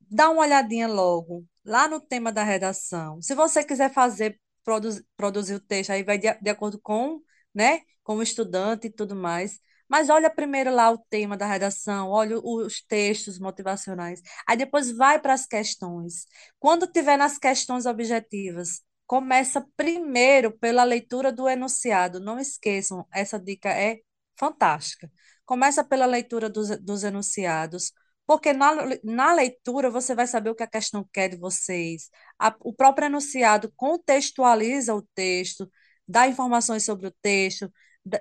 [0.00, 3.20] dá uma olhadinha logo lá no tema da redação.
[3.22, 7.20] Se você quiser fazer, produz, produzir o texto, aí vai de, de acordo com,
[7.54, 9.60] né, com o estudante e tudo mais.
[9.90, 14.22] Mas olha primeiro lá o tema da redação, olha os textos motivacionais.
[14.46, 16.26] Aí depois vai para as questões.
[16.60, 22.20] Quando tiver nas questões objetivas, começa primeiro pela leitura do enunciado.
[22.20, 23.98] Não esqueçam, essa dica é
[24.38, 25.10] fantástica.
[25.44, 27.92] Começa pela leitura dos, dos enunciados,
[28.26, 28.70] porque na,
[29.02, 32.08] na leitura você vai saber o que a questão quer de vocês.
[32.38, 35.68] A, o próprio enunciado contextualiza o texto,
[36.06, 37.68] dá informações sobre o texto,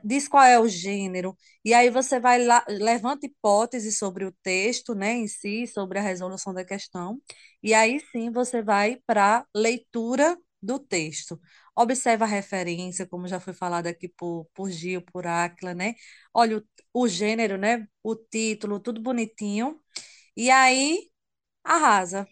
[0.04, 4.94] diz qual é o gênero, e aí você vai lá, levanta hipóteses sobre o texto,
[4.96, 7.22] né, em si, sobre a resolução da questão,
[7.64, 11.40] e aí sim você vai para leitura do texto.
[11.76, 15.96] Observa a referência, como já foi falado aqui por, por Gil, por Acla, né?
[16.34, 16.64] Olha o,
[17.04, 17.88] o gênero, né?
[18.04, 19.80] O título, tudo bonitinho.
[20.36, 21.10] E aí,
[21.64, 22.28] arrasa.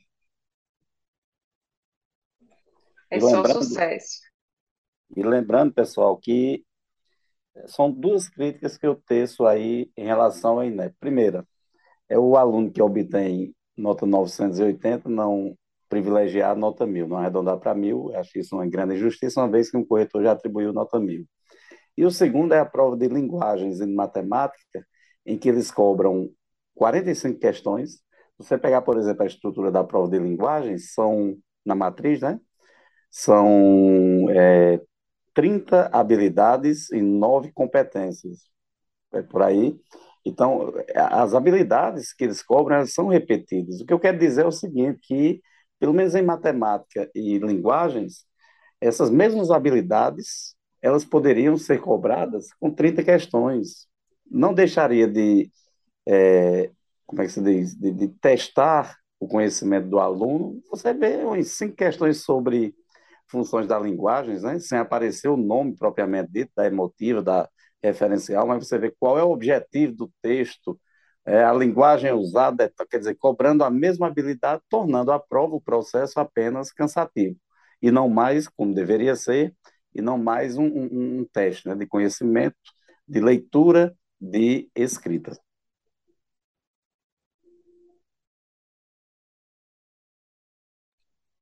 [3.10, 4.20] É só sucesso.
[5.16, 6.66] E lembrando, pessoal, que
[7.66, 10.96] são duas críticas que eu teço aí em relação ao INEP.
[11.00, 11.46] Primeira,
[12.10, 15.56] é o aluno que obtém nota 980 não
[15.90, 19.78] privilegiar nota 1000, não arredondar para 1000, acho isso uma grande injustiça, uma vez que
[19.78, 21.26] um corretor já atribuiu nota 1000.
[21.98, 24.86] E o segundo é a prova de linguagens e matemática,
[25.26, 26.30] em que eles cobram
[26.76, 28.02] 45 questões.
[28.38, 32.40] Você pegar, por exemplo, a estrutura da prova de linguagens, são, na matriz, né?
[33.10, 34.80] São é,
[35.38, 38.50] 30 habilidades e 9 competências.
[39.14, 39.80] É por aí.
[40.26, 43.80] Então, as habilidades que eles cobram, elas são repetidas.
[43.80, 45.40] O que eu quero dizer é o seguinte, que,
[45.80, 48.26] pelo menos em matemática e linguagens,
[48.82, 53.88] essas mesmas habilidades, elas poderiam ser cobradas com 30 questões.
[54.30, 55.52] Não deixaria de,
[56.08, 56.72] é,
[57.06, 60.60] como é que se diz, de, de testar o conhecimento do aluno.
[60.72, 62.74] Você vê umas cinco questões sobre
[63.30, 67.50] funções da linguagem, né, sem aparecer o nome propriamente dito, da emotiva, da
[67.84, 70.80] referencial, mas você vê qual é o objetivo do texto,
[71.26, 76.20] é, a linguagem usada, quer dizer, cobrando a mesma habilidade, tornando a prova, o processo
[76.20, 77.38] apenas cansativo,
[77.82, 79.54] e não mais, como deveria ser,
[79.94, 82.56] e não mais um, um, um teste né, de conhecimento,
[83.08, 85.38] de leitura, de escrita.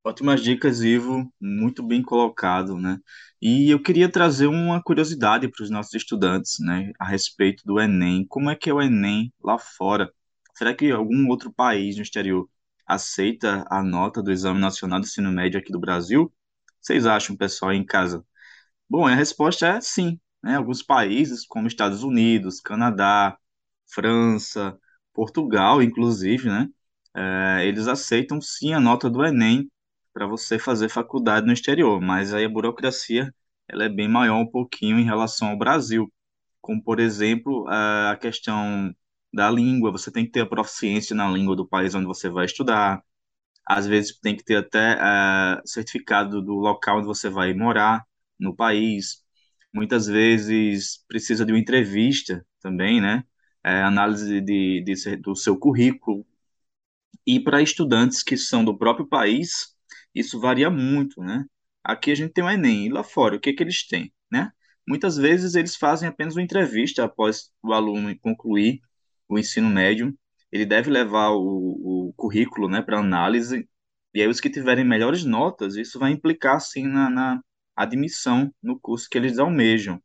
[0.07, 2.99] Ótimas dicas, Ivo, muito bem colocado, né?
[3.41, 8.23] E eu queria trazer uma curiosidade para os nossos estudantes, né, a respeito do Enem.
[8.27, 10.13] Como é que é o Enem lá fora?
[10.53, 12.47] Será que algum outro país no exterior
[12.85, 16.31] aceita a nota do Exame Nacional do Ensino Médio aqui do Brasil?
[16.79, 18.23] Vocês acham, pessoal, aí em casa?
[18.89, 20.55] Bom, a resposta é sim, né?
[20.57, 23.37] Alguns países, como Estados Unidos, Canadá,
[23.87, 24.77] França,
[25.13, 26.69] Portugal, inclusive, né?
[27.15, 29.69] É, eles aceitam sim a nota do Enem
[30.15, 33.35] para você fazer faculdade no exterior, mas aí a burocracia
[33.69, 36.11] ela é bem maior um pouquinho em relação ao Brasil,
[36.61, 38.95] como por exemplo a questão
[39.33, 42.45] da língua, você tem que ter a proficiência na língua do país onde você vai
[42.47, 43.03] estudar,
[43.67, 48.05] às vezes tem que ter até uh, certificado do local onde você vai morar
[48.39, 49.23] no país,
[49.73, 53.23] muitas vezes precisa de uma entrevista também, né?
[53.63, 56.25] É, análise de, de, do seu currículo.
[57.25, 59.74] E para estudantes que são do próprio país,
[60.15, 61.45] isso varia muito, né?
[61.83, 64.51] Aqui a gente tem o Enem, e lá fora, o que, que eles têm, né?
[64.87, 68.81] Muitas vezes eles fazem apenas uma entrevista após o aluno concluir
[69.27, 70.17] o ensino médio.
[70.51, 73.67] Ele deve levar o, o currículo, né, para análise,
[74.13, 77.41] e aí os que tiverem melhores notas, isso vai implicar, sim, na, na
[77.75, 80.01] admissão no curso que eles almejam.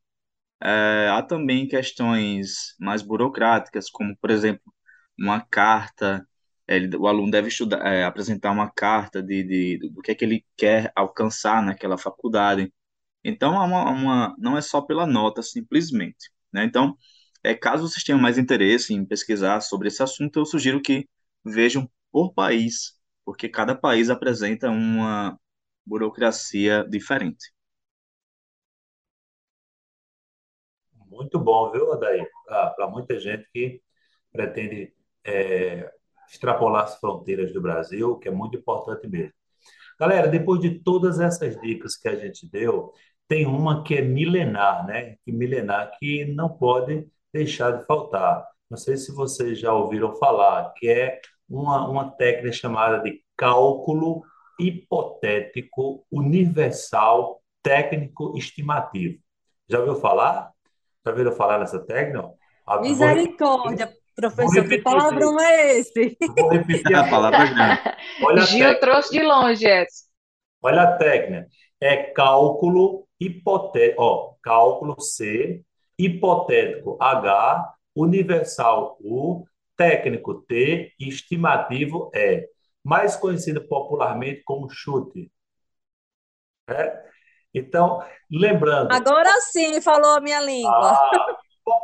[0.63, 4.73] É, há também questões mais burocráticas, como, por exemplo,
[5.19, 6.27] uma carta
[6.77, 10.25] ele, o aluno deve estudar, é, apresentar uma carta de, de, do que é que
[10.25, 12.73] ele quer alcançar naquela faculdade.
[13.25, 16.31] Então, uma, uma, não é só pela nota, simplesmente.
[16.53, 16.65] Né?
[16.65, 16.97] Então,
[17.43, 21.09] é, caso vocês tenham mais interesse em pesquisar sobre esse assunto, eu sugiro que
[21.45, 22.95] vejam por país,
[23.25, 25.39] porque cada país apresenta uma
[25.85, 27.53] burocracia diferente.
[31.09, 32.29] Muito bom, viu, Adair?
[32.47, 33.83] Para muita gente que
[34.33, 34.95] pretende
[35.25, 35.93] é,
[36.31, 39.33] extrapolar as fronteiras do Brasil, que é muito importante mesmo.
[39.99, 42.93] Galera, depois de todas essas dicas que a gente deu,
[43.29, 45.17] tem uma que é milenar, né?
[45.25, 48.47] Que milenar que não pode deixar de faltar.
[48.71, 54.23] Não sei se vocês já ouviram falar, que é uma, uma técnica chamada de cálculo
[54.59, 59.19] hipotético universal técnico estimativo.
[59.69, 60.51] Já ouviu falar?
[61.05, 62.31] Já ouviram falar nessa técnica?
[62.81, 66.17] Misericórdia, professor, que palavrão é esse?
[66.39, 67.81] Vou repetir a palavra grande.
[68.23, 70.05] Olha Gil trouxe de longe essa.
[70.63, 71.49] Olha a técnica.
[71.81, 75.63] É cálculo hipotético, ó, cálculo C,
[75.99, 79.45] hipotético H, universal U,
[79.77, 82.47] técnico T estimativo E,
[82.85, 85.31] mais conhecido popularmente como chute.
[86.69, 87.03] É?
[87.55, 88.93] Então, lembrando.
[88.93, 90.93] Agora sim falou a minha língua.
[90.93, 91.39] Ah,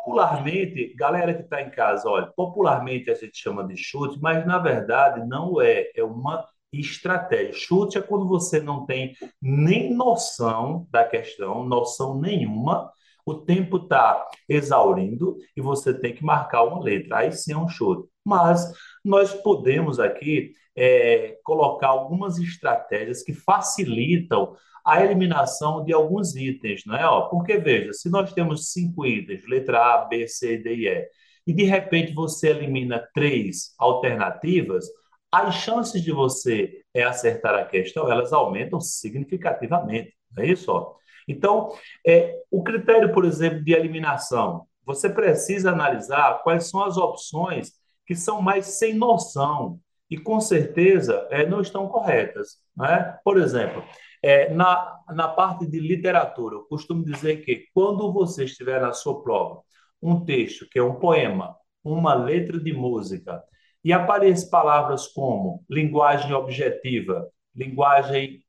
[0.07, 4.57] popularmente, galera que está em casa, olha, popularmente a gente chama de chute, mas na
[4.57, 5.91] verdade não é.
[5.97, 7.53] É uma estratégia.
[7.53, 12.93] Chute é quando você não tem nem noção da questão, noção nenhuma,
[13.25, 17.19] o tempo está exaurindo e você tem que marcar uma letra.
[17.19, 18.09] Aí sim é um chute.
[18.25, 18.73] Mas
[19.07, 26.97] nós podemos aqui é, colocar algumas estratégias que facilitam a eliminação de alguns itens, não
[26.97, 27.07] é?
[27.07, 31.09] Ó, porque veja, se nós temos cinco itens, letra A, B, C, D e E,
[31.47, 34.87] e de repente você elimina três alternativas,
[35.31, 40.71] as chances de você é, acertar a questão, elas aumentam significativamente, não é isso?
[40.71, 40.95] Ó?
[41.29, 41.71] Então,
[42.07, 47.73] é, o critério, por exemplo, de eliminação, você precisa analisar quais são as opções
[48.07, 49.81] que são mais sem noção
[50.11, 52.59] e, com certeza, é, não estão corretas.
[52.77, 53.19] Né?
[53.25, 53.83] Por exemplo,
[54.23, 59.23] é, na, na parte de literatura, eu costumo dizer que quando você estiver na sua
[59.23, 59.61] prova,
[60.01, 63.43] um texto que é um poema, uma letra de música,
[63.85, 68.43] e aparecem palavras como linguagem objetiva, linguagem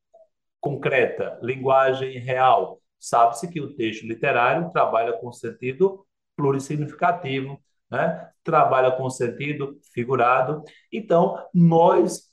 [0.59, 2.81] concreta, linguagem real.
[2.99, 6.05] Sabe-se que o texto literário trabalha com sentido
[6.35, 8.29] plurissignificativo, né?
[8.43, 10.63] trabalha com sentido figurado.
[10.91, 12.27] Então, nós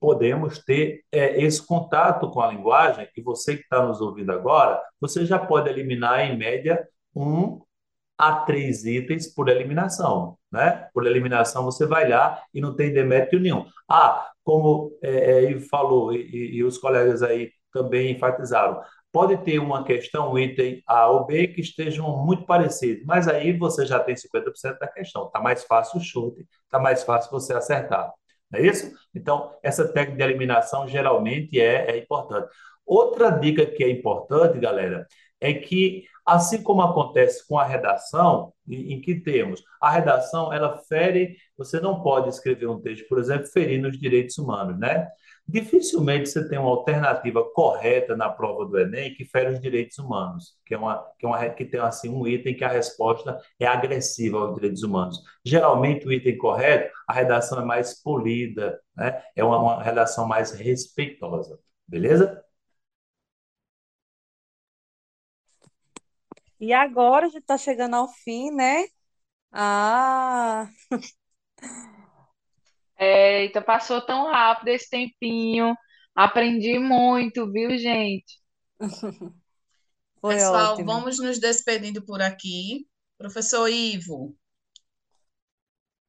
[0.00, 4.80] podemos ter é, esse contato com a linguagem, e você que está nos ouvindo agora,
[5.00, 7.60] você já pode eliminar, em média, um
[8.16, 10.38] a três itens por eliminação.
[10.52, 10.88] Né?
[10.92, 13.66] Por eliminação, você vai lá e não tem demérito nenhum.
[13.88, 18.80] Ah, como é, é, falou, e, e, os colegas aí também enfatizaram,
[19.14, 23.56] pode ter uma questão, um item A ou B, que estejam muito parecidos, mas aí
[23.56, 25.28] você já tem 50% da questão.
[25.28, 28.12] Está mais fácil o chute, está mais fácil você acertar.
[28.50, 28.90] Não é isso?
[29.14, 32.48] Então, essa técnica de eliminação geralmente é, é importante.
[32.84, 35.06] Outra dica que é importante, galera,
[35.40, 41.36] é que Assim como acontece com a redação, em, que temos a redação, ela fere,
[41.56, 45.06] você não pode escrever um texto, por exemplo, ferindo os direitos humanos, né?
[45.46, 50.56] Dificilmente você tem uma alternativa correta na prova do Enem que fere os direitos humanos,
[50.64, 53.66] que é uma que, é uma, que tem assim um item que a resposta é
[53.66, 55.22] agressiva aos direitos humanos.
[55.44, 59.22] Geralmente o item correto, a redação é mais polida, né?
[59.36, 62.42] É uma, uma redação mais respeitosa, beleza?
[66.60, 68.86] E agora a gente está chegando ao fim, né?
[69.52, 70.68] Ah,
[73.04, 75.74] Eita, passou tão rápido esse tempinho.
[76.14, 78.40] Aprendi muito, viu, gente?
[80.20, 80.86] foi Pessoal, ótimo.
[80.86, 82.86] vamos nos despedindo por aqui.
[83.18, 84.36] Professor Ivo,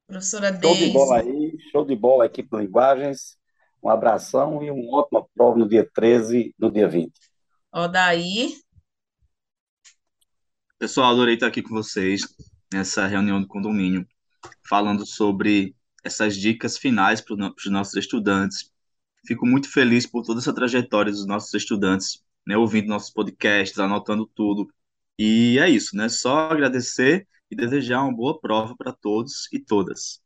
[0.07, 3.37] professora Show de bola Deise, aí, show de bola, equipe de Linguagens.
[3.83, 7.11] Um abração e uma ótima prova no dia 13 no dia 20.
[7.71, 8.49] Odair,
[10.77, 12.21] Pessoal, adorei estar aqui com vocês
[12.71, 14.05] nessa reunião do condomínio,
[14.67, 15.75] falando sobre
[16.05, 18.71] essas dicas finais para os nossos estudantes.
[19.25, 24.27] Fico muito feliz por toda essa trajetória dos nossos estudantes, né, ouvindo nossos podcasts, anotando
[24.27, 24.67] tudo.
[25.17, 26.09] E é isso, né?
[26.09, 30.21] Só agradecer e desejar uma boa prova para todos e todas.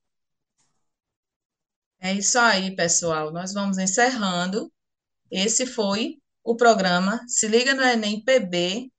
[2.02, 3.32] é isso aí, pessoal.
[3.32, 4.72] Nós vamos encerrando.
[5.32, 8.92] Esse foi o programa Se Liga no Enem PB,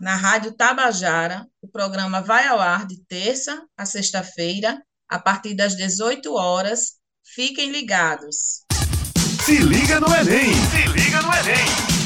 [0.00, 1.46] na Rádio Tabajara.
[1.60, 4.82] O programa vai ao ar de terça a sexta-feira,
[5.12, 6.94] a partir das 18 horas.
[7.22, 8.62] Fiquem ligados.
[9.44, 10.54] Se liga no Enem!
[10.70, 12.01] Se liga no Enem!